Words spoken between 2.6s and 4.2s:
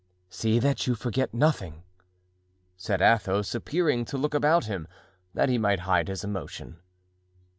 said Athos, appearing to